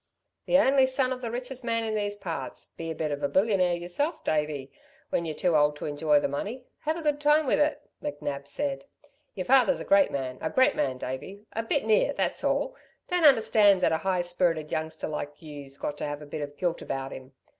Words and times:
"The 0.47 0.57
only 0.57 0.87
son 0.87 1.13
of 1.13 1.21
the 1.21 1.29
richest 1.29 1.63
man 1.63 1.83
in 1.83 1.93
these 1.93 2.17
parts 2.17 2.65
be 2.75 2.89
a 2.89 2.95
bit 2.95 3.11
of 3.11 3.21
a 3.21 3.29
millionaire 3.29 3.75
y'self, 3.75 4.23
Davey 4.23 4.71
when 5.11 5.25
y're 5.25 5.35
too 5.35 5.55
old 5.55 5.75
to 5.75 5.85
enjoy 5.85 6.19
the 6.19 6.27
money 6.27 6.65
have 6.79 6.97
a 6.97 7.03
good 7.03 7.21
time 7.21 7.45
with 7.45 7.59
it," 7.59 7.87
McNab 8.01 8.47
said. 8.47 8.85
"Your 9.35 9.45
father's 9.45 9.79
a 9.79 9.85
great 9.85 10.09
man 10.09 10.39
a 10.41 10.49
great 10.49 10.75
man, 10.75 10.97
Davey 10.97 11.45
a 11.53 11.61
bit 11.61 11.85
near, 11.85 12.13
that's 12.13 12.43
all 12.43 12.75
don't 13.09 13.25
understand 13.25 13.81
that 13.81 13.91
a 13.91 13.97
high 13.99 14.21
spirited 14.21 14.71
youngster 14.71 15.07
like 15.07 15.39
you'se 15.39 15.77
got 15.77 15.99
to 15.99 16.07
have 16.07 16.23
a 16.23 16.25
bit 16.25 16.41
of 16.41 16.57
gilt 16.57 16.81
about 16.81 17.11
him! 17.11 17.33